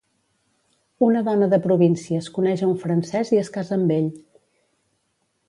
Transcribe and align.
Una 1.07 1.21
dona 1.27 1.49
de 1.51 1.59
províncies 1.65 2.31
coneix 2.39 2.65
a 2.65 2.71
un 2.73 2.81
francès 2.85 3.33
i 3.37 3.41
es 3.43 3.53
casa 3.59 3.79
amb 3.79 3.95
ell. 3.99 4.11